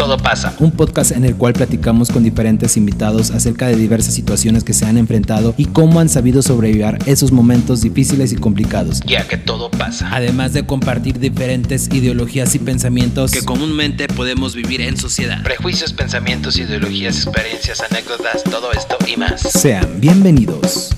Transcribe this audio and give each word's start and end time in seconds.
Todo 0.00 0.16
pasa. 0.16 0.54
Un 0.60 0.70
podcast 0.70 1.10
en 1.10 1.26
el 1.26 1.36
cual 1.36 1.52
platicamos 1.52 2.08
con 2.08 2.24
diferentes 2.24 2.78
invitados 2.78 3.30
acerca 3.32 3.66
de 3.66 3.76
diversas 3.76 4.14
situaciones 4.14 4.64
que 4.64 4.72
se 4.72 4.86
han 4.86 4.96
enfrentado 4.96 5.52
y 5.58 5.66
cómo 5.66 6.00
han 6.00 6.08
sabido 6.08 6.40
sobrevivir 6.40 6.96
esos 7.04 7.32
momentos 7.32 7.82
difíciles 7.82 8.32
y 8.32 8.36
complicados. 8.36 9.00
Ya 9.04 9.28
que 9.28 9.36
todo 9.36 9.70
pasa. 9.70 10.08
Además 10.10 10.54
de 10.54 10.64
compartir 10.64 11.18
diferentes 11.18 11.88
ideologías 11.92 12.54
y 12.54 12.60
pensamientos 12.60 13.30
que 13.30 13.42
comúnmente 13.42 14.08
podemos 14.08 14.54
vivir 14.54 14.80
en 14.80 14.96
sociedad. 14.96 15.42
Prejuicios, 15.42 15.92
pensamientos, 15.92 16.56
ideologías, 16.56 17.16
experiencias, 17.16 17.82
anécdotas, 17.82 18.42
todo 18.44 18.72
esto 18.72 18.96
y 19.06 19.18
más. 19.18 19.42
Sean 19.42 20.00
bienvenidos. 20.00 20.96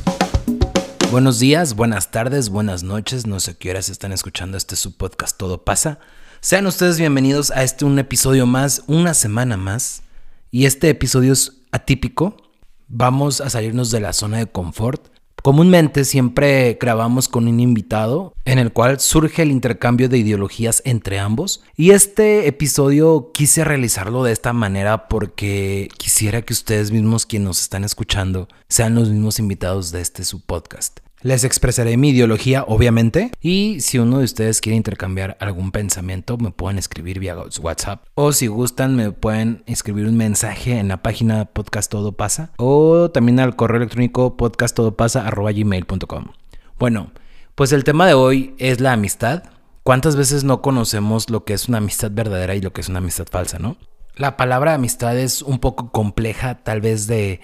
Buenos 1.10 1.40
días, 1.40 1.74
buenas 1.74 2.12
tardes, 2.12 2.50
buenas 2.50 2.84
noches. 2.84 3.26
No 3.26 3.40
sé 3.40 3.56
qué 3.56 3.70
horas 3.70 3.88
están 3.88 4.12
escuchando 4.12 4.56
este 4.56 4.76
su 4.76 4.96
podcast 4.96 5.36
Todo 5.36 5.64
pasa. 5.64 5.98
Sean 6.44 6.66
ustedes 6.66 6.98
bienvenidos 6.98 7.52
a 7.52 7.62
este 7.62 7.84
un 7.84 8.00
episodio 8.00 8.46
más, 8.46 8.82
una 8.88 9.14
semana 9.14 9.56
más. 9.56 10.02
Y 10.50 10.66
este 10.66 10.88
episodio 10.88 11.34
es 11.34 11.62
atípico. 11.70 12.36
Vamos 12.88 13.40
a 13.40 13.48
salirnos 13.48 13.92
de 13.92 14.00
la 14.00 14.12
zona 14.12 14.38
de 14.38 14.46
confort. 14.46 15.06
Comúnmente 15.40 16.04
siempre 16.04 16.78
grabamos 16.80 17.28
con 17.28 17.46
un 17.46 17.60
invitado 17.60 18.34
en 18.44 18.58
el 18.58 18.72
cual 18.72 18.98
surge 18.98 19.42
el 19.42 19.52
intercambio 19.52 20.08
de 20.08 20.18
ideologías 20.18 20.82
entre 20.84 21.20
ambos. 21.20 21.62
Y 21.76 21.92
este 21.92 22.48
episodio 22.48 23.30
quise 23.32 23.62
realizarlo 23.62 24.24
de 24.24 24.32
esta 24.32 24.52
manera 24.52 25.06
porque 25.06 25.90
quisiera 25.96 26.42
que 26.42 26.54
ustedes 26.54 26.90
mismos 26.90 27.24
quienes 27.24 27.46
nos 27.46 27.60
están 27.60 27.84
escuchando 27.84 28.48
sean 28.68 28.96
los 28.96 29.10
mismos 29.10 29.38
invitados 29.38 29.92
de 29.92 30.00
este 30.00 30.24
su 30.24 30.40
podcast. 30.40 30.98
Les 31.24 31.44
expresaré 31.44 31.96
mi 31.96 32.08
ideología, 32.08 32.64
obviamente, 32.66 33.30
y 33.40 33.78
si 33.78 34.00
uno 34.00 34.18
de 34.18 34.24
ustedes 34.24 34.60
quiere 34.60 34.76
intercambiar 34.76 35.36
algún 35.38 35.70
pensamiento, 35.70 36.36
me 36.36 36.50
pueden 36.50 36.78
escribir 36.78 37.20
vía 37.20 37.36
WhatsApp. 37.60 38.04
O 38.16 38.32
si 38.32 38.48
gustan, 38.48 38.96
me 38.96 39.12
pueden 39.12 39.62
escribir 39.66 40.06
un 40.06 40.16
mensaje 40.16 40.80
en 40.80 40.88
la 40.88 41.00
página 41.00 41.44
Podcast 41.44 41.92
Todo 41.92 42.10
Pasa, 42.10 42.50
o 42.56 43.12
también 43.12 43.38
al 43.38 43.54
correo 43.54 43.76
electrónico 43.76 44.36
podcasttodopasa.gmail.com. 44.36 46.24
Bueno, 46.80 47.12
pues 47.54 47.70
el 47.70 47.84
tema 47.84 48.08
de 48.08 48.14
hoy 48.14 48.56
es 48.58 48.80
la 48.80 48.92
amistad. 48.92 49.44
¿Cuántas 49.84 50.16
veces 50.16 50.42
no 50.42 50.60
conocemos 50.60 51.30
lo 51.30 51.44
que 51.44 51.52
es 51.52 51.68
una 51.68 51.78
amistad 51.78 52.10
verdadera 52.12 52.56
y 52.56 52.60
lo 52.60 52.72
que 52.72 52.80
es 52.80 52.88
una 52.88 52.98
amistad 52.98 53.28
falsa, 53.30 53.60
no? 53.60 53.76
La 54.16 54.36
palabra 54.36 54.74
amistad 54.74 55.16
es 55.16 55.40
un 55.42 55.60
poco 55.60 55.92
compleja, 55.92 56.64
tal 56.64 56.80
vez 56.80 57.06
de 57.06 57.40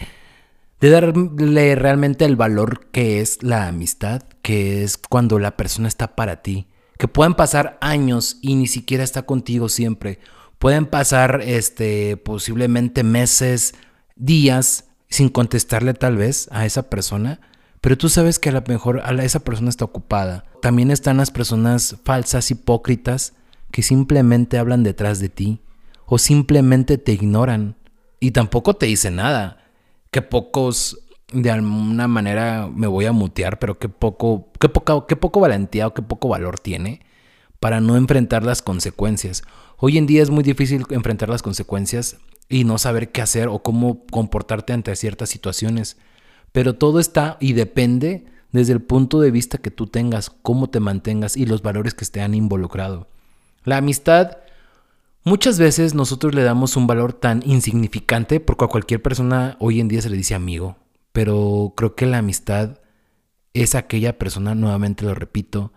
de 0.81 0.91
darle 0.91 1.75
realmente 1.75 2.25
el 2.25 2.37
valor 2.37 2.87
que 2.91 3.21
es 3.21 3.43
la 3.43 3.67
amistad, 3.67 4.23
que 4.43 4.85
es 4.85 4.97
cuando 4.97 5.39
la 5.39 5.57
persona 5.57 5.89
está 5.89 6.15
para 6.15 6.43
ti, 6.43 6.69
que 6.99 7.09
pueden 7.09 7.35
pasar 7.35 7.79
años 7.81 8.39
y 8.43 8.55
ni 8.55 8.67
siquiera 8.67 9.05
está 9.05 9.23
contigo 9.23 9.69
siempre, 9.69 10.21
pueden 10.59 10.87
pasar 10.87 11.43
este 11.45 12.17
posiblemente 12.17 13.03
meses, 13.03 13.75
días 14.17 14.85
sin 15.09 15.29
contestarle 15.29 15.95
tal 15.95 16.17
vez 16.17 16.49
a 16.53 16.67
esa 16.67 16.91
persona, 16.91 17.41
pero 17.81 17.97
tú 17.97 18.09
sabes 18.09 18.39
que 18.39 18.51
a 18.51 18.53
lo 18.53 18.63
mejor 18.67 19.01
a 19.05 19.13
esa 19.23 19.41
persona 19.41 19.71
está 19.71 19.85
ocupada. 19.85 20.45
También 20.61 20.91
están 20.91 21.17
las 21.17 21.31
personas 21.31 21.97
falsas, 22.05 22.51
hipócritas, 22.51 23.35
que 23.71 23.83
simplemente 23.83 24.59
hablan 24.59 24.83
detrás 24.83 25.21
de 25.21 25.29
ti 25.29 25.61
o 26.07 26.19
simplemente 26.19 26.99
te 26.99 27.13
ignoran 27.13 27.77
y 28.19 28.33
tampoco 28.33 28.75
te 28.75 28.87
dicen 28.87 29.17
nada 29.17 29.68
que 30.11 30.23
pocos 30.23 30.99
de 31.33 31.51
alguna 31.51 32.09
manera 32.09 32.69
me 32.73 32.87
voy 32.87 33.05
a 33.05 33.13
mutear, 33.13 33.59
pero 33.59 33.79
qué 33.79 33.89
poco, 33.89 34.49
qué 34.59 34.69
poco, 34.69 35.07
qué 35.07 35.17
poco 35.17 35.41
valentía 35.41 35.87
o 35.87 35.95
qué 35.95 36.03
poco 36.03 36.29
valor 36.29 36.59
tiene 36.59 37.03
para 37.61 37.81
no 37.81 37.97
enfrentar 37.97 38.45
las 38.45 38.63
consecuencias. 38.63 39.43
Hoy 39.77 39.99
en 39.99 40.07
día 40.07 40.23
es 40.23 40.31
muy 40.31 40.43
difícil 40.43 40.85
enfrentar 40.91 41.29
las 41.29 41.43
consecuencias 41.43 42.17
y 42.49 42.65
no 42.65 42.79
saber 42.79 43.13
qué 43.13 43.21
hacer 43.21 43.49
o 43.49 43.63
cómo 43.63 44.07
comportarte 44.11 44.73
ante 44.73 44.97
ciertas 44.97 45.29
situaciones. 45.29 45.99
Pero 46.53 46.77
todo 46.77 46.99
está 46.99 47.37
y 47.41 47.53
depende 47.53 48.25
desde 48.53 48.73
el 48.73 48.81
punto 48.81 49.21
de 49.21 49.31
vista 49.31 49.59
que 49.59 49.71
tú 49.71 49.87
tengas, 49.87 50.31
cómo 50.31 50.71
te 50.71 50.81
mantengas 50.81 51.37
y 51.37 51.45
los 51.45 51.63
valores 51.63 51.95
que 51.95 52.05
estén 52.05 52.35
involucrados. 52.35 53.07
La 53.65 53.77
amistad 53.77 54.39
Muchas 55.29 55.59
veces 55.59 55.93
nosotros 55.93 56.35
le 56.35 56.43
damos 56.43 56.75
un 56.75 56.87
valor 56.87 57.13
tan 57.13 57.43
insignificante 57.45 58.41
porque 58.41 58.65
a 58.65 58.69
cualquier 58.69 59.03
persona 59.03 59.59
hoy 59.61 59.79
en 59.79 59.87
día 59.87 60.01
se 60.01 60.09
le 60.09 60.17
dice 60.17 60.35
amigo, 60.35 60.79
pero 61.13 61.75
creo 61.77 61.95
que 61.95 62.07
la 62.07 62.17
amistad 62.17 62.79
es 63.53 63.75
aquella 63.75 64.19
persona, 64.19 64.55
nuevamente 64.55 65.05
lo 65.05 65.15
repito, 65.15 65.75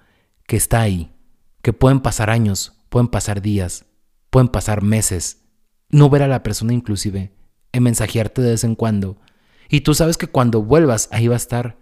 que 0.47 0.55
está 0.55 0.79
ahí, 0.79 1.11
que 1.61 1.73
pueden 1.73 1.99
pasar 1.99 2.29
años, 2.29 2.77
pueden 2.87 3.09
pasar 3.09 3.41
días, 3.41 3.87
pueden 4.29 4.47
pasar 4.47 4.83
meses, 4.83 5.41
no 5.89 6.09
ver 6.09 6.23
a 6.23 6.29
la 6.29 6.43
persona 6.43 6.71
inclusive, 6.71 7.33
en 7.73 7.83
mensajearte 7.83 8.41
de 8.41 8.51
vez 8.51 8.63
en 8.63 8.75
cuando, 8.75 9.17
y 9.67 9.81
tú 9.81 9.93
sabes 9.93 10.15
que 10.15 10.27
cuando 10.27 10.61
vuelvas 10.61 11.09
ahí 11.11 11.27
va 11.27 11.33
a 11.33 11.37
estar. 11.37 11.77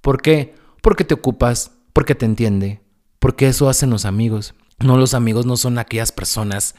¿Por 0.00 0.20
qué? 0.20 0.56
Porque 0.82 1.04
te 1.04 1.14
ocupas, 1.14 1.70
porque 1.92 2.16
te 2.16 2.26
entiende, 2.26 2.82
porque 3.20 3.46
eso 3.46 3.68
hacen 3.68 3.90
los 3.90 4.04
amigos. 4.04 4.56
No, 4.80 4.96
los 4.96 5.14
amigos 5.14 5.46
no 5.46 5.56
son 5.56 5.78
aquellas 5.78 6.10
personas 6.10 6.74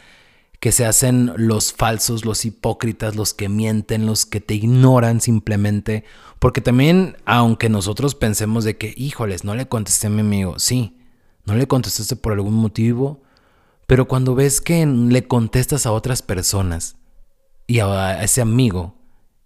que 0.59 0.71
se 0.71 0.85
hacen 0.85 1.33
los 1.35 1.73
falsos, 1.73 2.25
los 2.25 2.45
hipócritas, 2.45 3.15
los 3.15 3.33
que 3.33 3.49
mienten, 3.49 4.05
los 4.05 4.25
que 4.25 4.41
te 4.41 4.55
ignoran 4.55 5.21
simplemente. 5.21 6.03
Porque 6.39 6.61
también, 6.61 7.17
aunque 7.25 7.69
nosotros 7.69 8.15
pensemos 8.15 8.63
de 8.63 8.77
que, 8.77 8.93
híjoles, 8.95 9.43
no 9.43 9.55
le 9.55 9.67
contesté 9.67 10.07
a 10.07 10.11
mi 10.11 10.21
amigo, 10.21 10.59
sí, 10.59 10.97
no 11.45 11.55
le 11.55 11.67
contestaste 11.67 12.15
por 12.15 12.33
algún 12.33 12.55
motivo, 12.55 13.21
pero 13.87 14.07
cuando 14.07 14.35
ves 14.35 14.61
que 14.61 14.85
le 14.85 15.27
contestas 15.27 15.85
a 15.85 15.91
otras 15.91 16.21
personas 16.21 16.95
y 17.67 17.79
a 17.79 18.23
ese 18.23 18.41
amigo 18.41 18.95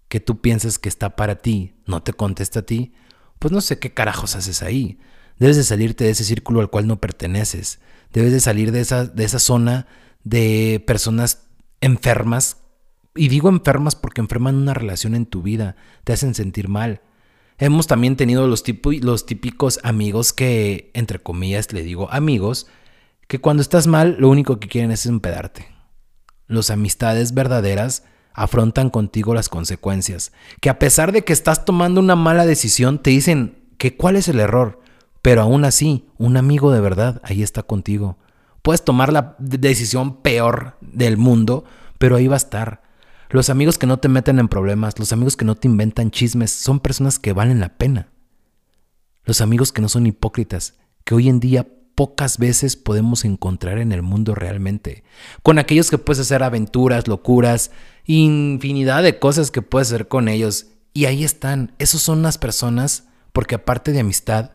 que 0.08 0.20
tú 0.20 0.42
piensas 0.42 0.80
que 0.80 0.90
está 0.90 1.16
para 1.16 1.36
ti, 1.36 1.76
no 1.86 2.02
te 2.02 2.14
contesta 2.14 2.60
a 2.60 2.66
ti, 2.66 2.94
pues 3.38 3.52
no 3.52 3.62
sé 3.62 3.80
qué 3.80 3.94
carajos 3.94 4.36
haces 4.36 4.64
ahí. 4.64 5.00
Debes 5.38 5.58
de 5.58 5.64
salirte 5.64 6.04
de 6.04 6.12
ese 6.12 6.24
círculo 6.24 6.62
al 6.62 6.70
cual 6.70 6.88
no 6.88 7.00
perteneces. 7.00 7.80
Debes 8.12 8.32
de 8.32 8.40
salir 8.40 8.72
de 8.72 8.82
esa, 8.82 9.06
de 9.06 9.24
esa 9.24 9.40
zona 9.40 9.88
de 10.30 10.84
personas 10.86 11.48
enfermas. 11.82 12.58
Y 13.16 13.28
digo 13.28 13.50
enfermas 13.50 13.96
porque 13.96 14.22
enferman 14.22 14.56
una 14.56 14.76
relación 14.76 15.16
en 15.16 15.26
tu 15.26 15.42
vida, 15.42 15.76
te 16.04 16.14
hacen 16.14 16.36
sentir 16.36 16.70
mal. 16.70 17.02
Hemos 17.58 17.88
también 17.88 18.16
tenido 18.16 18.48
los, 18.48 18.64
los 19.02 19.26
típicos 19.26 19.80
amigos 19.84 20.32
que, 20.32 20.92
entre 20.94 21.20
comillas, 21.20 21.74
le 21.74 21.82
digo 21.82 22.10
amigos, 22.12 22.68
que 23.28 23.42
cuando 23.42 23.62
estás 23.62 23.88
mal 23.88 24.16
lo 24.20 24.30
único 24.30 24.60
que 24.60 24.70
quieren 24.70 24.92
es 24.92 25.06
empedarte. 25.06 25.68
Los 26.48 26.70
amistades 26.70 27.34
verdaderas 27.34 28.04
afrontan 28.34 28.90
contigo 28.90 29.34
las 29.34 29.50
consecuencias, 29.50 30.32
que 30.62 30.70
a 30.70 30.80
pesar 30.80 31.12
de 31.12 31.24
que 31.24 31.34
estás 31.34 31.66
tomando 31.66 32.00
una 32.00 32.16
mala 32.16 32.46
decisión, 32.46 33.02
te 33.02 33.10
dicen 33.10 33.58
que 33.78 33.98
cuál 33.98 34.16
es 34.16 34.28
el 34.28 34.40
error, 34.40 34.80
pero 35.22 35.42
aún 35.42 35.66
así, 35.66 36.08
un 36.18 36.38
amigo 36.38 36.72
de 36.72 36.80
verdad 36.80 37.20
ahí 37.26 37.44
está 37.44 37.64
contigo. 37.64 38.18
Puedes 38.62 38.84
tomar 38.84 39.14
la 39.14 39.36
decisión 39.40 40.22
peor 40.22 40.78
del 40.82 41.18
mundo, 41.18 41.66
pero 41.98 42.16
ahí 42.16 42.28
va 42.28 42.36
a 42.36 42.38
estar. 42.38 42.82
Los 43.30 43.50
amigos 43.50 43.78
que 43.78 43.88
no 43.88 43.98
te 44.00 44.10
meten 44.10 44.40
en 44.40 44.48
problemas, 44.48 44.98
los 44.98 45.14
amigos 45.14 45.38
que 45.38 45.46
no 45.46 45.56
te 45.56 45.68
inventan 45.68 46.12
chismes, 46.12 46.52
son 46.52 46.80
personas 46.80 47.20
que 47.20 47.34
valen 47.34 47.60
la 47.60 47.78
pena. 47.78 48.10
Los 49.24 49.42
amigos 49.42 49.72
que 49.72 49.82
no 49.82 49.90
son 49.90 50.08
hipócritas, 50.08 50.76
que 51.04 51.14
hoy 51.14 51.30
en 51.30 51.40
día 51.40 51.68
pocas 51.94 52.38
veces 52.38 52.78
podemos 52.78 53.26
encontrar 53.26 53.78
en 53.78 53.92
el 53.92 54.02
mundo 54.02 54.34
realmente. 54.34 55.04
Con 55.44 55.60
aquellos 55.60 55.90
que 55.90 55.98
puedes 55.98 56.22
hacer 56.22 56.44
aventuras, 56.44 57.08
locuras, 57.08 57.72
infinidad 58.06 59.04
de 59.04 59.20
cosas 59.20 59.52
que 59.52 59.62
puedes 59.62 59.90
hacer 59.90 60.08
con 60.08 60.30
ellos. 60.30 60.68
Y 60.94 61.06
ahí 61.06 61.24
están. 61.24 61.76
Esos 61.78 62.02
son 62.02 62.22
las 62.22 62.38
personas, 62.38 63.10
porque 63.34 63.56
aparte 63.56 63.92
de 63.92 64.00
amistad, 64.00 64.52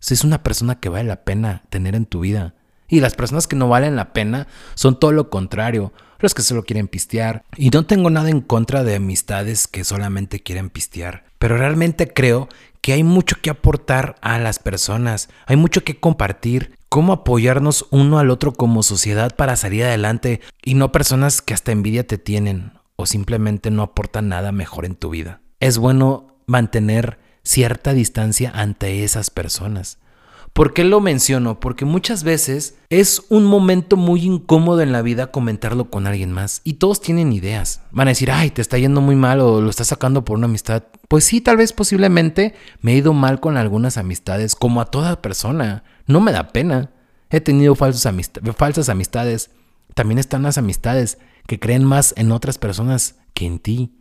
es 0.00 0.24
una 0.24 0.42
persona 0.42 0.80
que 0.80 0.88
vale 0.88 1.04
la 1.04 1.24
pena 1.24 1.64
tener 1.68 1.94
en 1.94 2.06
tu 2.06 2.20
vida. 2.20 2.54
Y 2.88 3.00
las 3.00 3.14
personas 3.14 3.46
que 3.46 3.56
no 3.56 3.68
valen 3.68 3.96
la 3.96 4.12
pena 4.12 4.46
son 4.74 4.98
todo 4.98 5.12
lo 5.12 5.30
contrario, 5.30 5.92
los 6.18 6.34
que 6.34 6.42
solo 6.42 6.64
quieren 6.64 6.88
pistear. 6.88 7.44
Y 7.56 7.70
no 7.70 7.84
tengo 7.84 8.10
nada 8.10 8.30
en 8.30 8.40
contra 8.40 8.84
de 8.84 8.96
amistades 8.96 9.68
que 9.68 9.84
solamente 9.84 10.40
quieren 10.40 10.70
pistear, 10.70 11.24
pero 11.38 11.56
realmente 11.56 12.12
creo 12.12 12.48
que 12.80 12.92
hay 12.92 13.02
mucho 13.02 13.36
que 13.42 13.50
aportar 13.50 14.14
a 14.20 14.38
las 14.38 14.60
personas, 14.60 15.28
hay 15.46 15.56
mucho 15.56 15.82
que 15.82 15.98
compartir, 15.98 16.76
cómo 16.88 17.12
apoyarnos 17.12 17.86
uno 17.90 18.18
al 18.18 18.30
otro 18.30 18.52
como 18.52 18.82
sociedad 18.82 19.34
para 19.34 19.56
salir 19.56 19.84
adelante 19.84 20.40
y 20.64 20.74
no 20.74 20.92
personas 20.92 21.42
que 21.42 21.52
hasta 21.52 21.72
envidia 21.72 22.06
te 22.06 22.16
tienen 22.16 22.72
o 22.94 23.06
simplemente 23.06 23.70
no 23.70 23.82
aportan 23.82 24.28
nada 24.28 24.52
mejor 24.52 24.84
en 24.84 24.94
tu 24.94 25.10
vida. 25.10 25.40
Es 25.60 25.78
bueno 25.78 26.38
mantener 26.46 27.18
cierta 27.42 27.92
distancia 27.92 28.50
ante 28.54 29.04
esas 29.04 29.30
personas. 29.30 29.98
¿Por 30.56 30.72
qué 30.72 30.84
lo 30.84 31.02
menciono? 31.02 31.60
Porque 31.60 31.84
muchas 31.84 32.24
veces 32.24 32.78
es 32.88 33.24
un 33.28 33.44
momento 33.44 33.98
muy 33.98 34.22
incómodo 34.22 34.80
en 34.80 34.90
la 34.90 35.02
vida 35.02 35.30
comentarlo 35.30 35.90
con 35.90 36.06
alguien 36.06 36.32
más 36.32 36.62
y 36.64 36.74
todos 36.74 37.02
tienen 37.02 37.34
ideas. 37.34 37.82
Van 37.90 38.08
a 38.08 38.12
decir, 38.12 38.30
ay, 38.30 38.48
te 38.48 38.62
está 38.62 38.78
yendo 38.78 39.02
muy 39.02 39.16
mal 39.16 39.40
o 39.40 39.60
lo 39.60 39.68
estás 39.68 39.88
sacando 39.88 40.24
por 40.24 40.38
una 40.38 40.46
amistad. 40.46 40.84
Pues 41.08 41.24
sí, 41.24 41.42
tal 41.42 41.58
vez 41.58 41.74
posiblemente 41.74 42.54
me 42.80 42.94
he 42.94 42.96
ido 42.96 43.12
mal 43.12 43.38
con 43.38 43.58
algunas 43.58 43.98
amistades, 43.98 44.54
como 44.54 44.80
a 44.80 44.86
toda 44.86 45.20
persona. 45.20 45.84
No 46.06 46.22
me 46.22 46.32
da 46.32 46.48
pena. 46.48 46.90
He 47.28 47.42
tenido 47.42 47.74
falsas 47.74 48.06
amistades. 48.06 49.50
También 49.92 50.18
están 50.18 50.42
las 50.42 50.56
amistades 50.56 51.18
que 51.46 51.60
creen 51.60 51.84
más 51.84 52.14
en 52.16 52.32
otras 52.32 52.56
personas 52.56 53.16
que 53.34 53.44
en 53.44 53.58
ti. 53.58 54.00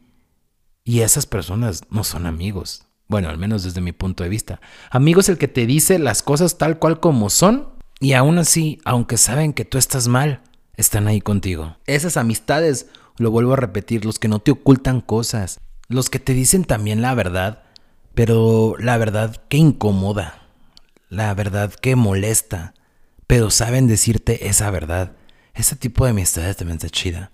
Y 0.85 1.01
esas 1.01 1.25
personas 1.25 1.81
no 1.89 2.05
son 2.05 2.25
amigos. 2.25 2.87
Bueno, 3.07 3.29
al 3.29 3.37
menos 3.37 3.63
desde 3.63 3.81
mi 3.81 3.91
punto 3.91 4.23
de 4.23 4.29
vista. 4.29 4.59
Amigo 4.89 5.19
es 5.19 5.29
el 5.29 5.37
que 5.37 5.47
te 5.47 5.65
dice 5.65 5.99
las 5.99 6.23
cosas 6.23 6.57
tal 6.57 6.79
cual 6.79 6.99
como 6.99 7.29
son 7.29 7.69
y 7.99 8.13
aún 8.13 8.37
así, 8.37 8.79
aunque 8.83 9.17
saben 9.17 9.53
que 9.53 9.65
tú 9.65 9.77
estás 9.77 10.07
mal, 10.07 10.41
están 10.75 11.07
ahí 11.07 11.21
contigo. 11.21 11.77
Esas 11.85 12.17
amistades, 12.17 12.87
lo 13.17 13.31
vuelvo 13.31 13.53
a 13.53 13.57
repetir, 13.57 14.05
los 14.05 14.19
que 14.19 14.27
no 14.27 14.39
te 14.39 14.51
ocultan 14.51 15.01
cosas, 15.01 15.59
los 15.87 16.09
que 16.09 16.19
te 16.19 16.33
dicen 16.33 16.65
también 16.65 17.01
la 17.01 17.13
verdad, 17.13 17.63
pero 18.13 18.75
la 18.79 18.97
verdad 18.97 19.35
que 19.49 19.57
incomoda, 19.57 20.47
la 21.09 21.33
verdad 21.33 21.73
que 21.73 21.95
molesta, 21.95 22.73
pero 23.27 23.49
saben 23.49 23.87
decirte 23.87 24.47
esa 24.47 24.69
verdad. 24.71 25.13
Ese 25.53 25.75
tipo 25.75 26.03
de 26.03 26.11
amistades 26.11 26.57
también 26.57 26.77
está 26.77 26.89
chida. 26.89 27.31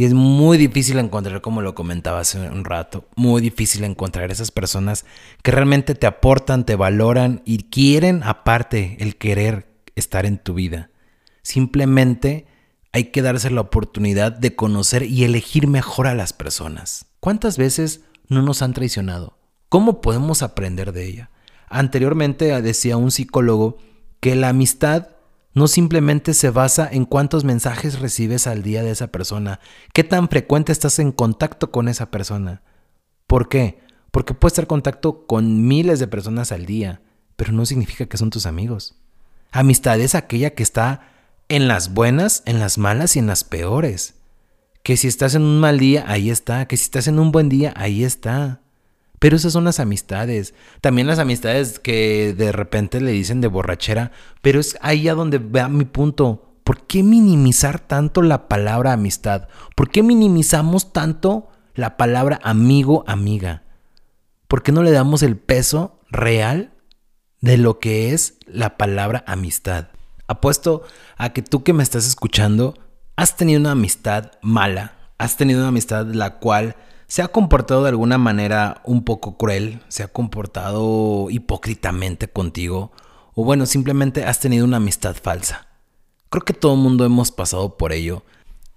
Y 0.00 0.04
es 0.04 0.14
muy 0.14 0.56
difícil 0.56 0.98
encontrar, 0.98 1.42
como 1.42 1.60
lo 1.60 1.74
comentaba 1.74 2.20
hace 2.20 2.38
un 2.48 2.64
rato, 2.64 3.06
muy 3.16 3.42
difícil 3.42 3.84
encontrar 3.84 4.30
esas 4.30 4.50
personas 4.50 5.04
que 5.42 5.50
realmente 5.50 5.94
te 5.94 6.06
aportan, 6.06 6.64
te 6.64 6.74
valoran 6.74 7.42
y 7.44 7.64
quieren 7.64 8.22
aparte 8.22 8.96
el 9.00 9.16
querer 9.16 9.68
estar 9.96 10.24
en 10.24 10.38
tu 10.38 10.54
vida. 10.54 10.88
Simplemente 11.42 12.46
hay 12.92 13.10
que 13.10 13.20
darse 13.20 13.50
la 13.50 13.60
oportunidad 13.60 14.32
de 14.32 14.56
conocer 14.56 15.02
y 15.02 15.24
elegir 15.24 15.66
mejor 15.66 16.06
a 16.06 16.14
las 16.14 16.32
personas. 16.32 17.04
¿Cuántas 17.20 17.58
veces 17.58 18.00
no 18.26 18.40
nos 18.40 18.62
han 18.62 18.72
traicionado? 18.72 19.36
¿Cómo 19.68 20.00
podemos 20.00 20.42
aprender 20.42 20.92
de 20.92 21.08
ella? 21.08 21.30
Anteriormente 21.68 22.62
decía 22.62 22.96
un 22.96 23.10
psicólogo 23.10 23.76
que 24.20 24.34
la 24.34 24.48
amistad 24.48 25.08
no 25.54 25.68
simplemente 25.68 26.34
se 26.34 26.50
basa 26.50 26.88
en 26.90 27.04
cuántos 27.04 27.44
mensajes 27.44 27.98
recibes 27.98 28.46
al 28.46 28.62
día 28.62 28.82
de 28.82 28.90
esa 28.90 29.08
persona, 29.08 29.60
qué 29.92 30.04
tan 30.04 30.28
frecuente 30.28 30.72
estás 30.72 30.98
en 30.98 31.12
contacto 31.12 31.70
con 31.70 31.88
esa 31.88 32.10
persona. 32.10 32.62
¿Por 33.26 33.48
qué? 33.48 33.80
Porque 34.10 34.34
puedes 34.34 34.52
estar 34.52 34.64
en 34.64 34.68
contacto 34.68 35.26
con 35.26 35.66
miles 35.66 35.98
de 35.98 36.08
personas 36.08 36.52
al 36.52 36.66
día, 36.66 37.00
pero 37.36 37.52
no 37.52 37.66
significa 37.66 38.06
que 38.06 38.16
son 38.16 38.30
tus 38.30 38.46
amigos. 38.46 38.96
Amistad 39.52 40.00
es 40.00 40.14
aquella 40.14 40.54
que 40.54 40.62
está 40.62 41.08
en 41.48 41.66
las 41.68 41.92
buenas, 41.92 42.42
en 42.46 42.60
las 42.60 42.78
malas 42.78 43.16
y 43.16 43.18
en 43.18 43.26
las 43.26 43.44
peores. 43.44 44.14
Que 44.82 44.96
si 44.96 45.08
estás 45.08 45.34
en 45.34 45.42
un 45.42 45.60
mal 45.60 45.78
día, 45.78 46.04
ahí 46.06 46.30
está. 46.30 46.66
Que 46.66 46.76
si 46.76 46.84
estás 46.84 47.08
en 47.08 47.18
un 47.18 47.32
buen 47.32 47.48
día, 47.48 47.74
ahí 47.76 48.04
está. 48.04 48.60
Pero 49.20 49.36
esas 49.36 49.52
son 49.52 49.64
las 49.64 49.78
amistades. 49.80 50.54
También 50.80 51.06
las 51.06 51.18
amistades 51.18 51.78
que 51.78 52.34
de 52.36 52.52
repente 52.52 53.00
le 53.02 53.12
dicen 53.12 53.42
de 53.42 53.48
borrachera. 53.48 54.12
Pero 54.40 54.58
es 54.58 54.78
ahí 54.80 55.08
a 55.08 55.14
donde 55.14 55.38
va 55.38 55.68
mi 55.68 55.84
punto. 55.84 56.56
¿Por 56.64 56.86
qué 56.86 57.02
minimizar 57.02 57.80
tanto 57.80 58.22
la 58.22 58.48
palabra 58.48 58.94
amistad? 58.94 59.48
¿Por 59.76 59.90
qué 59.90 60.02
minimizamos 60.02 60.92
tanto 60.94 61.48
la 61.74 61.98
palabra 61.98 62.40
amigo, 62.42 63.04
amiga? 63.06 63.64
¿Por 64.48 64.62
qué 64.62 64.72
no 64.72 64.82
le 64.82 64.90
damos 64.90 65.22
el 65.22 65.36
peso 65.36 66.00
real 66.08 66.72
de 67.42 67.58
lo 67.58 67.78
que 67.78 68.14
es 68.14 68.38
la 68.46 68.78
palabra 68.78 69.22
amistad? 69.26 69.88
Apuesto 70.28 70.82
a 71.18 71.34
que 71.34 71.42
tú 71.42 71.62
que 71.62 71.74
me 71.74 71.82
estás 71.82 72.06
escuchando 72.06 72.74
has 73.16 73.36
tenido 73.36 73.60
una 73.60 73.72
amistad 73.72 74.32
mala. 74.40 75.12
Has 75.18 75.36
tenido 75.36 75.60
una 75.60 75.68
amistad 75.68 76.06
la 76.06 76.38
cual 76.38 76.74
se 77.10 77.22
ha 77.22 77.28
comportado 77.28 77.82
de 77.82 77.88
alguna 77.88 78.18
manera 78.18 78.82
un 78.84 79.02
poco 79.02 79.36
cruel, 79.36 79.82
se 79.88 80.04
ha 80.04 80.08
comportado 80.08 81.26
hipócritamente 81.28 82.28
contigo, 82.28 82.92
o 83.34 83.42
bueno, 83.42 83.66
simplemente 83.66 84.24
has 84.24 84.38
tenido 84.38 84.64
una 84.64 84.76
amistad 84.76 85.16
falsa. 85.20 85.66
Creo 86.28 86.44
que 86.44 86.52
todo 86.52 86.74
el 86.74 86.80
mundo 86.80 87.04
hemos 87.04 87.32
pasado 87.32 87.76
por 87.76 87.92
ello, 87.92 88.22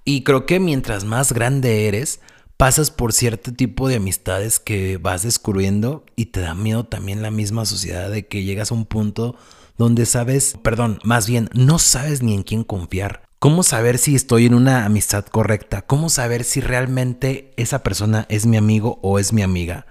y 0.04 0.24
creo 0.24 0.48
que 0.48 0.60
mientras 0.60 1.04
más 1.06 1.32
grande 1.32 1.88
eres, 1.88 2.22
pasas 2.58 2.90
por 2.90 3.14
cierto 3.14 3.54
tipo 3.54 3.88
de 3.88 3.98
amistades 3.98 4.60
que 4.60 4.98
vas 4.98 5.22
descubriendo 5.22 6.04
y 6.16 6.26
te 6.26 6.40
da 6.40 6.56
miedo 6.56 6.86
también 6.86 7.22
la 7.22 7.30
misma 7.30 7.66
sociedad 7.66 8.10
de 8.10 8.26
que 8.26 8.42
llegas 8.42 8.72
a 8.72 8.74
un 8.74 8.88
punto 8.88 9.36
donde 9.78 10.08
sabes, 10.08 10.58
perdón, 10.64 10.98
más 11.04 11.28
bien 11.28 11.50
no 11.54 11.78
sabes 11.78 12.24
ni 12.24 12.34
en 12.34 12.42
quién 12.42 12.64
confiar. 12.64 13.23
¿Cómo 13.44 13.64
saber 13.64 13.98
si 13.98 14.16
estoy 14.16 14.46
en 14.46 14.54
una 14.54 14.86
amistad 14.86 15.26
correcta? 15.26 15.82
¿Cómo 15.82 16.08
saber 16.10 16.46
si 16.46 16.62
realmente 16.62 17.54
esa 17.58 17.84
persona 17.84 18.26
es 18.30 18.46
mi 18.46 18.56
amigo 18.56 19.00
o 19.02 19.20
es 19.20 19.34
mi 19.34 19.42
amiga? 19.42 19.86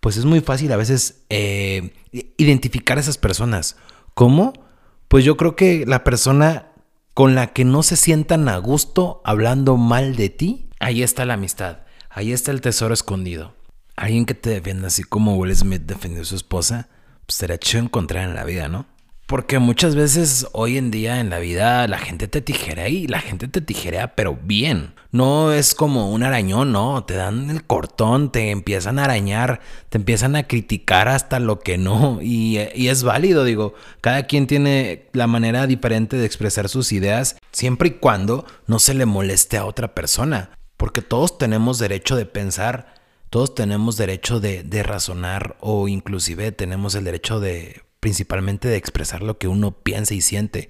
Pues 0.00 0.16
es 0.16 0.24
muy 0.24 0.40
fácil 0.40 0.72
a 0.72 0.78
veces 0.78 1.20
eh, 1.28 1.92
identificar 2.38 2.96
a 2.96 3.02
esas 3.02 3.18
personas. 3.18 3.76
¿Cómo? 4.14 4.54
Pues 5.08 5.22
yo 5.22 5.36
creo 5.36 5.54
que 5.54 5.84
la 5.86 6.02
persona 6.02 6.72
con 7.12 7.34
la 7.34 7.48
que 7.48 7.66
no 7.66 7.82
se 7.82 7.96
sientan 7.96 8.48
a 8.48 8.56
gusto 8.56 9.20
hablando 9.26 9.76
mal 9.76 10.16
de 10.16 10.30
ti, 10.30 10.70
ahí 10.80 11.02
está 11.02 11.26
la 11.26 11.34
amistad, 11.34 11.80
ahí 12.08 12.32
está 12.32 12.52
el 12.52 12.62
tesoro 12.62 12.94
escondido. 12.94 13.54
Alguien 13.96 14.24
que 14.24 14.32
te 14.32 14.48
defienda 14.48 14.86
así 14.86 15.02
como 15.02 15.36
Will 15.36 15.54
Smith 15.54 15.82
defendió 15.82 16.22
a 16.22 16.24
su 16.24 16.36
esposa, 16.36 16.88
pues 17.26 17.36
será 17.36 17.58
chido 17.58 17.82
encontrar 17.82 18.26
en 18.26 18.34
la 18.34 18.44
vida, 18.44 18.70
¿no? 18.70 18.86
Porque 19.26 19.58
muchas 19.58 19.94
veces 19.94 20.46
hoy 20.52 20.76
en 20.76 20.90
día 20.90 21.18
en 21.18 21.30
la 21.30 21.38
vida 21.38 21.88
la 21.88 21.98
gente 21.98 22.28
te 22.28 22.42
tijera 22.42 22.90
y 22.90 23.06
la 23.06 23.20
gente 23.20 23.48
te 23.48 23.62
tijerea, 23.62 24.14
pero 24.14 24.38
bien. 24.42 24.94
No 25.12 25.52
es 25.52 25.74
como 25.74 26.10
un 26.12 26.22
arañón, 26.22 26.72
no. 26.72 27.04
Te 27.04 27.14
dan 27.14 27.48
el 27.48 27.64
cortón, 27.64 28.30
te 28.30 28.50
empiezan 28.50 28.98
a 28.98 29.04
arañar, 29.04 29.60
te 29.88 29.96
empiezan 29.96 30.36
a 30.36 30.42
criticar 30.42 31.08
hasta 31.08 31.40
lo 31.40 31.60
que 31.60 31.78
no. 31.78 32.18
Y, 32.20 32.58
y 32.74 32.88
es 32.88 33.02
válido, 33.02 33.44
digo. 33.44 33.72
Cada 34.02 34.24
quien 34.24 34.46
tiene 34.46 35.08
la 35.12 35.26
manera 35.26 35.66
diferente 35.66 36.18
de 36.18 36.26
expresar 36.26 36.68
sus 36.68 36.92
ideas, 36.92 37.36
siempre 37.50 37.88
y 37.88 37.92
cuando 37.92 38.44
no 38.66 38.78
se 38.78 38.92
le 38.92 39.06
moleste 39.06 39.56
a 39.56 39.64
otra 39.64 39.94
persona. 39.94 40.50
Porque 40.76 41.00
todos 41.00 41.38
tenemos 41.38 41.78
derecho 41.78 42.14
de 42.16 42.26
pensar, 42.26 42.94
todos 43.30 43.54
tenemos 43.54 43.96
derecho 43.96 44.38
de, 44.38 44.64
de 44.64 44.82
razonar 44.82 45.56
o 45.60 45.88
inclusive 45.88 46.52
tenemos 46.52 46.94
el 46.94 47.04
derecho 47.04 47.40
de 47.40 47.84
principalmente 48.04 48.68
de 48.68 48.76
expresar 48.76 49.22
lo 49.22 49.38
que 49.38 49.48
uno 49.48 49.70
piensa 49.70 50.12
y 50.12 50.20
siente, 50.20 50.68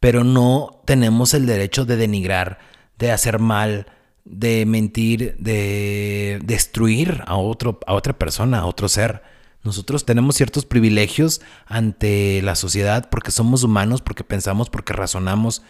pero 0.00 0.24
no 0.24 0.80
tenemos 0.86 1.34
el 1.34 1.44
derecho 1.44 1.84
de 1.84 1.98
denigrar, 1.98 2.58
de 2.98 3.12
hacer 3.12 3.38
mal, 3.38 3.84
de 4.24 4.64
mentir, 4.64 5.36
de 5.36 6.40
destruir 6.42 7.22
a, 7.26 7.36
otro, 7.36 7.80
a 7.86 7.92
otra 7.92 8.18
persona, 8.18 8.60
a 8.60 8.64
otro 8.64 8.88
ser. 8.88 9.22
Nosotros 9.62 10.06
tenemos 10.06 10.36
ciertos 10.36 10.64
privilegios 10.64 11.42
ante 11.66 12.40
la 12.40 12.54
sociedad 12.54 13.10
porque 13.10 13.30
somos 13.30 13.62
humanos, 13.62 14.00
porque 14.00 14.24
pensamos, 14.24 14.70
porque 14.70 14.94
razonamos. 14.94 15.62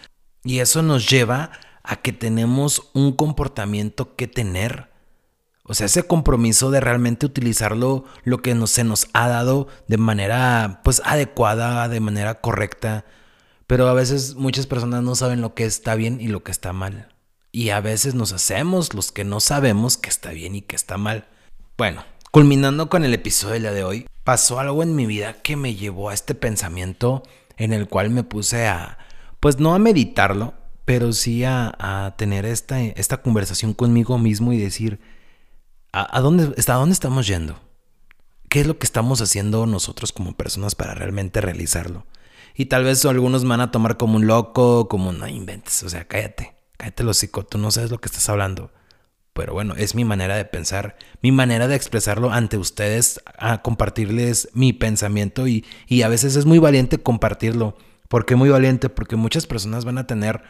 Y 0.45 0.61
eso 0.61 0.81
nos 0.81 1.11
lleva 1.11 1.51
a 1.83 1.97
que 1.97 2.13
tenemos 2.13 2.89
un 2.95 3.11
comportamiento 3.11 4.15
que 4.15 4.29
tener 4.29 4.90
o 5.71 5.75
sea, 5.75 5.87
ese 5.87 6.03
compromiso 6.03 6.73
de 6.73 6.81
realmente 6.81 7.27
utilizarlo, 7.27 8.05
lo 8.25 8.43
que 8.43 8.57
se 8.67 8.83
nos 8.83 9.07
ha 9.13 9.29
dado 9.29 9.69
de 9.87 9.99
manera 9.99 10.81
pues 10.83 11.01
adecuada, 11.05 11.89
de 11.89 12.01
manera 12.01 12.41
correcta. 12.41 13.05
Pero 13.69 13.87
a 13.87 13.95
veces 13.95 14.35
muchas 14.35 14.67
personas 14.67 15.05
no 15.05 15.15
saben 15.15 15.41
lo 15.41 15.55
que 15.55 15.65
está 15.67 15.95
bien 15.95 16.21
y 16.21 16.27
lo 16.27 16.43
que 16.43 16.51
está 16.51 16.73
mal. 16.73 17.15
Y 17.53 17.69
a 17.69 17.81
veces 17.81 18.17
nos 18.17 18.33
hacemos 18.33 18.95
los 18.95 19.13
que 19.13 19.23
no 19.23 19.39
sabemos 19.39 19.97
que 19.97 20.09
está 20.09 20.31
bien 20.31 20.57
y 20.57 20.63
que 20.63 20.75
está 20.75 20.99
mal. 20.99 21.29
Bueno, 21.79 22.05
culminando 22.33 22.89
con 22.89 23.05
el 23.05 23.15
episodio 23.15 23.73
de 23.73 23.85
hoy, 23.85 24.09
pasó 24.25 24.59
algo 24.59 24.83
en 24.83 24.97
mi 24.97 25.07
vida 25.07 25.35
que 25.35 25.55
me 25.55 25.77
llevó 25.77 26.11
a 26.11 26.15
este 26.15 26.35
pensamiento 26.35 27.23
en 27.59 27.73
el 27.73 27.87
cual 27.87 28.11
me 28.11 28.25
puse 28.25 28.67
a, 28.67 28.99
pues 29.39 29.61
no 29.61 29.73
a 29.73 29.79
meditarlo, 29.79 30.53
pero 30.85 31.13
sí 31.13 31.45
a, 31.45 31.73
a 31.79 32.17
tener 32.17 32.45
esta, 32.45 32.83
esta 32.83 33.23
conversación 33.23 33.73
conmigo 33.73 34.19
mismo 34.19 34.53
y 34.53 34.59
decir, 34.59 34.99
¿A, 35.93 36.21
dónde, 36.21 36.55
¿Hasta 36.57 36.75
dónde 36.75 36.93
estamos 36.93 37.27
yendo? 37.27 37.59
¿Qué 38.49 38.61
es 38.61 38.67
lo 38.67 38.79
que 38.79 38.87
estamos 38.87 39.21
haciendo 39.21 39.67
nosotros 39.67 40.13
como 40.13 40.35
personas 40.35 40.75
para 40.77 40.95
realmente 40.95 41.41
realizarlo? 41.41 42.07
Y 42.55 42.67
tal 42.67 42.85
vez 42.85 43.05
algunos 43.05 43.45
van 43.45 43.61
a 43.61 43.71
tomar 43.71 43.97
como 43.97 44.17
un 44.17 44.27
loco, 44.27 44.89
como 44.89 45.13
no 45.13 45.27
inventes, 45.27 45.83
o 45.83 45.89
sea, 45.89 46.07
cállate, 46.07 46.55
cállate 46.77 47.05
lo 47.05 47.11
hocico, 47.11 47.45
tú 47.45 47.59
no 47.59 47.71
sabes 47.71 47.91
lo 47.91 48.01
que 48.01 48.07
estás 48.07 48.29
hablando. 48.29 48.71
Pero 49.33 49.53
bueno, 49.53 49.75
es 49.77 49.95
mi 49.95 50.05
manera 50.05 50.37
de 50.37 50.45
pensar, 50.45 50.97
mi 51.23 51.33
manera 51.33 51.67
de 51.67 51.77
expresarlo 51.77 52.33
ante 52.33 52.57
ustedes, 52.57 53.21
a 53.39 53.63
compartirles 53.63 54.49
mi 54.53 54.73
pensamiento 54.73 55.47
y, 55.49 55.65
y 55.87 56.03
a 56.03 56.09
veces 56.09 56.37
es 56.37 56.47
muy 56.47 56.59
valiente 56.59 56.99
compartirlo. 56.99 57.77
¿Por 58.09 58.27
qué 58.27 58.37
muy 58.37 58.49
valiente? 58.49 58.89
Porque 58.89 59.17
muchas 59.17 59.47
personas 59.47 59.85
van 59.85 59.99
a 59.99 60.07
tener 60.07 60.43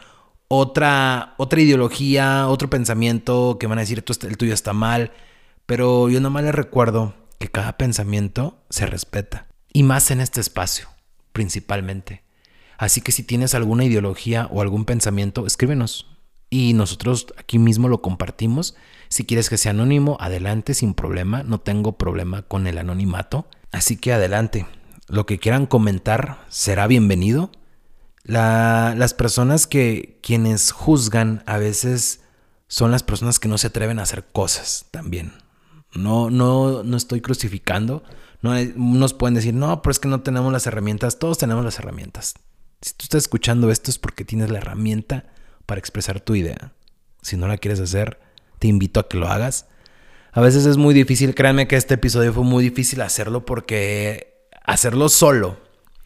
otra, 0.47 1.35
otra 1.37 1.61
ideología, 1.61 2.47
otro 2.47 2.69
pensamiento 2.69 3.57
que 3.59 3.67
van 3.67 3.77
a 3.77 3.81
decir 3.81 4.03
el 4.23 4.37
tuyo 4.37 4.53
está 4.53 4.73
mal 4.73 5.11
pero 5.71 6.09
yo 6.09 6.19
nomás 6.19 6.43
les 6.43 6.53
recuerdo 6.53 7.13
que 7.39 7.47
cada 7.47 7.77
pensamiento 7.77 8.61
se 8.69 8.85
respeta. 8.85 9.47
Y 9.71 9.83
más 9.83 10.11
en 10.11 10.19
este 10.19 10.41
espacio, 10.41 10.89
principalmente. 11.31 12.25
Así 12.77 12.99
que 12.99 13.13
si 13.13 13.23
tienes 13.23 13.55
alguna 13.55 13.85
ideología 13.85 14.49
o 14.51 14.61
algún 14.61 14.83
pensamiento, 14.83 15.47
escríbenos. 15.47 16.07
Y 16.49 16.73
nosotros 16.73 17.27
aquí 17.37 17.57
mismo 17.57 17.87
lo 17.87 18.01
compartimos. 18.01 18.75
Si 19.07 19.23
quieres 19.23 19.49
que 19.49 19.55
sea 19.55 19.71
anónimo, 19.71 20.17
adelante, 20.19 20.73
sin 20.73 20.93
problema. 20.93 21.43
No 21.43 21.61
tengo 21.61 21.97
problema 21.97 22.41
con 22.41 22.67
el 22.67 22.77
anonimato. 22.77 23.47
Así 23.71 23.95
que 23.95 24.11
adelante. 24.11 24.65
Lo 25.07 25.25
que 25.25 25.39
quieran 25.39 25.67
comentar 25.67 26.43
será 26.49 26.85
bienvenido. 26.85 27.49
las 28.25 29.13
personas 29.13 29.67
que 29.67 30.19
quienes 30.21 30.73
juzgan 30.73 31.43
a 31.45 31.57
veces 31.59 32.19
son 32.67 32.91
las 32.91 33.03
personas 33.03 33.39
que 33.39 33.47
no 33.47 33.57
se 33.57 33.67
atreven 33.67 33.99
a 33.99 34.03
hacer 34.03 34.25
cosas 34.33 34.87
también. 34.91 35.31
No, 35.93 36.29
no, 36.29 36.83
no 36.83 36.97
estoy 36.97 37.21
crucificando. 37.21 38.03
No 38.41 38.53
nos 38.75 39.13
pueden 39.13 39.35
decir, 39.35 39.53
no, 39.53 39.81
pero 39.81 39.91
es 39.91 39.99
que 39.99 40.07
no 40.07 40.21
tenemos 40.21 40.51
las 40.51 40.65
herramientas. 40.67 41.19
Todos 41.19 41.37
tenemos 41.37 41.63
las 41.63 41.77
herramientas. 41.79 42.35
Si 42.81 42.93
tú 42.93 43.03
estás 43.03 43.23
escuchando 43.23 43.69
esto 43.69 43.91
es 43.91 43.99
porque 43.99 44.25
tienes 44.25 44.49
la 44.49 44.57
herramienta 44.57 45.25
para 45.65 45.79
expresar 45.79 46.19
tu 46.19 46.35
idea. 46.35 46.73
Si 47.21 47.37
no 47.37 47.47
la 47.47 47.57
quieres 47.57 47.79
hacer, 47.79 48.19
te 48.59 48.67
invito 48.67 48.99
a 48.99 49.07
que 49.07 49.17
lo 49.17 49.27
hagas. 49.27 49.67
A 50.31 50.41
veces 50.41 50.65
es 50.65 50.77
muy 50.77 50.93
difícil, 50.93 51.35
créanme 51.35 51.67
que 51.67 51.75
este 51.75 51.95
episodio 51.95 52.33
fue 52.33 52.43
muy 52.43 52.63
difícil 52.63 53.01
hacerlo 53.01 53.45
porque 53.45 54.47
hacerlo 54.63 55.09
solo 55.09 55.57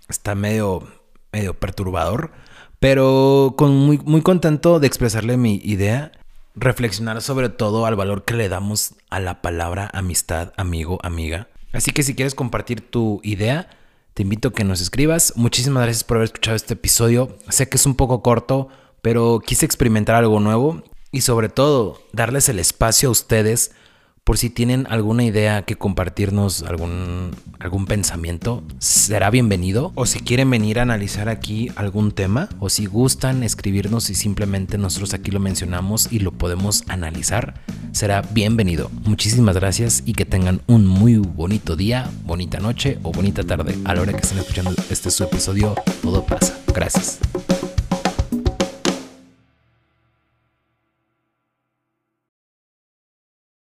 está 0.09 0.35
medio, 0.35 0.87
medio 1.31 1.53
perturbador, 1.53 2.31
pero 2.79 3.53
con 3.57 3.75
muy, 3.75 3.99
muy 3.99 4.21
contento 4.21 4.79
de 4.79 4.87
expresarle 4.87 5.37
mi 5.37 5.61
idea, 5.63 6.11
reflexionar 6.55 7.21
sobre 7.21 7.49
todo 7.49 7.85
al 7.85 7.95
valor 7.95 8.23
que 8.23 8.33
le 8.33 8.49
damos 8.49 8.95
a 9.09 9.19
la 9.19 9.41
palabra 9.41 9.89
amistad, 9.93 10.53
amigo, 10.57 10.99
amiga. 11.03 11.47
Así 11.73 11.91
que 11.91 12.03
si 12.03 12.15
quieres 12.15 12.35
compartir 12.35 12.81
tu 12.81 13.19
idea, 13.23 13.69
te 14.13 14.23
invito 14.23 14.49
a 14.49 14.53
que 14.53 14.63
nos 14.63 14.81
escribas. 14.81 15.33
Muchísimas 15.35 15.83
gracias 15.83 16.03
por 16.03 16.17
haber 16.17 16.27
escuchado 16.27 16.55
este 16.55 16.75
episodio. 16.75 17.37
Sé 17.49 17.67
que 17.67 17.77
es 17.77 17.85
un 17.85 17.95
poco 17.95 18.21
corto, 18.21 18.69
pero 19.01 19.41
quise 19.45 19.65
experimentar 19.65 20.15
algo 20.15 20.39
nuevo 20.39 20.83
y 21.11 21.21
sobre 21.21 21.49
todo 21.49 22.01
darles 22.13 22.47
el 22.49 22.59
espacio 22.59 23.09
a 23.09 23.11
ustedes 23.11 23.71
por 24.25 24.39
si 24.39 24.49
tienen 24.49 24.87
alguna 24.89 25.23
idea 25.23 25.61
que 25.61 25.75
compartirnos, 25.75 26.63
algún, 26.63 27.31
algún 27.59 27.85
pensamiento, 27.85 28.63
será 28.79 29.29
bienvenido. 29.29 29.91
O 29.93 30.07
si 30.07 30.19
quieren 30.19 30.49
venir 30.49 30.79
a 30.79 30.81
analizar 30.81 31.29
aquí 31.29 31.71
algún 31.75 32.11
tema, 32.11 32.49
o 32.59 32.69
si 32.69 32.87
gustan 32.87 33.43
escribirnos 33.43 34.09
y 34.09 34.15
simplemente 34.15 34.79
nosotros 34.79 35.13
aquí 35.13 35.29
lo 35.29 35.39
mencionamos 35.39 36.11
y 36.11 36.19
lo 36.19 36.31
podemos 36.31 36.83
analizar, 36.87 37.61
será 37.91 38.23
bienvenido. 38.23 38.89
Muchísimas 39.05 39.55
gracias 39.55 40.01
y 40.07 40.13
que 40.13 40.25
tengan 40.25 40.59
un 40.65 40.87
muy 40.87 41.17
bonito 41.17 41.75
día, 41.75 42.09
bonita 42.23 42.59
noche 42.59 42.97
o 43.03 43.11
bonita 43.11 43.43
tarde 43.43 43.77
a 43.85 43.93
la 43.93 44.01
hora 44.01 44.13
que 44.13 44.21
estén 44.21 44.39
escuchando 44.39 44.73
este 44.89 45.11
su 45.11 45.23
episodio. 45.23 45.75
Todo 46.01 46.25
pasa. 46.25 46.57
Gracias. 46.73 47.19